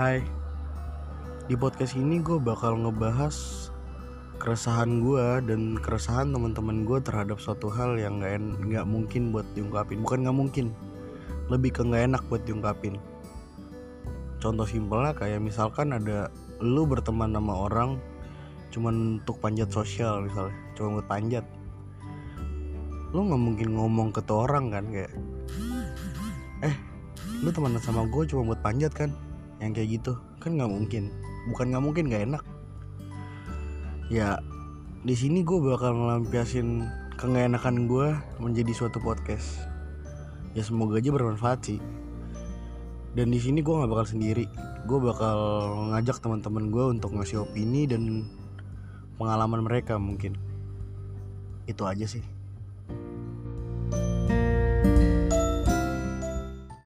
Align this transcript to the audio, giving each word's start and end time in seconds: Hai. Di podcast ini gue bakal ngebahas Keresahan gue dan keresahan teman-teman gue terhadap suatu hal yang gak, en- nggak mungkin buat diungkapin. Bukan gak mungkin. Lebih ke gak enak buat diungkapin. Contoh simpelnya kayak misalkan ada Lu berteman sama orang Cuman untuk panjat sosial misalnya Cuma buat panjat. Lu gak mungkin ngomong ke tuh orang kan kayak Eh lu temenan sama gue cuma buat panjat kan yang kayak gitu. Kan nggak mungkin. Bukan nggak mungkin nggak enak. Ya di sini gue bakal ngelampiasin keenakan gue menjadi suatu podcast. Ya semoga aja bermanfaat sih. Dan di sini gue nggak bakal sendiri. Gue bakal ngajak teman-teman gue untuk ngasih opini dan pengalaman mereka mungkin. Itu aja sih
Hai. 0.00 0.24
Di 1.44 1.52
podcast 1.60 1.92
ini 1.92 2.24
gue 2.24 2.40
bakal 2.40 2.72
ngebahas 2.80 3.68
Keresahan 4.40 5.04
gue 5.04 5.44
dan 5.44 5.76
keresahan 5.76 6.32
teman-teman 6.32 6.88
gue 6.88 7.04
terhadap 7.04 7.36
suatu 7.36 7.68
hal 7.68 8.00
yang 8.00 8.24
gak, 8.24 8.32
en- 8.32 8.56
nggak 8.64 8.88
mungkin 8.88 9.28
buat 9.28 9.44
diungkapin. 9.52 10.00
Bukan 10.00 10.24
gak 10.24 10.32
mungkin. 10.32 10.72
Lebih 11.52 11.76
ke 11.76 11.82
gak 11.84 12.00
enak 12.08 12.22
buat 12.32 12.40
diungkapin. 12.48 12.96
Contoh 14.40 14.64
simpelnya 14.64 15.12
kayak 15.12 15.44
misalkan 15.44 15.92
ada 15.92 16.32
Lu 16.64 16.88
berteman 16.88 17.36
sama 17.36 17.68
orang 17.68 18.00
Cuman 18.72 19.20
untuk 19.20 19.36
panjat 19.44 19.68
sosial 19.68 20.24
misalnya 20.24 20.56
Cuma 20.80 20.96
buat 20.96 21.12
panjat. 21.12 21.44
Lu 23.12 23.28
gak 23.28 23.42
mungkin 23.52 23.76
ngomong 23.76 24.16
ke 24.16 24.24
tuh 24.24 24.48
orang 24.48 24.72
kan 24.72 24.88
kayak 24.88 25.12
Eh 26.64 26.88
lu 27.44 27.52
temenan 27.52 27.84
sama 27.84 28.08
gue 28.08 28.24
cuma 28.24 28.56
buat 28.56 28.64
panjat 28.64 28.96
kan 28.96 29.12
yang 29.60 29.76
kayak 29.76 30.00
gitu. 30.00 30.16
Kan 30.40 30.56
nggak 30.56 30.72
mungkin. 30.72 31.12
Bukan 31.52 31.70
nggak 31.72 31.84
mungkin 31.84 32.04
nggak 32.08 32.24
enak. 32.26 32.44
Ya 34.10 34.40
di 35.06 35.14
sini 35.14 35.46
gue 35.46 35.60
bakal 35.60 35.96
ngelampiasin 35.96 36.88
keenakan 37.20 37.86
gue 37.86 38.16
menjadi 38.40 38.72
suatu 38.74 38.98
podcast. 38.98 39.60
Ya 40.56 40.66
semoga 40.66 40.98
aja 40.98 41.12
bermanfaat 41.14 41.60
sih. 41.62 41.78
Dan 43.14 43.30
di 43.30 43.38
sini 43.38 43.60
gue 43.60 43.70
nggak 43.70 43.90
bakal 43.92 44.06
sendiri. 44.08 44.48
Gue 44.88 44.98
bakal 44.98 45.38
ngajak 45.94 46.18
teman-teman 46.24 46.72
gue 46.72 46.84
untuk 46.98 47.14
ngasih 47.14 47.44
opini 47.44 47.84
dan 47.86 48.26
pengalaman 49.20 49.62
mereka 49.62 50.00
mungkin. 50.00 50.34
Itu 51.68 51.86
aja 51.86 52.08
sih 52.08 52.39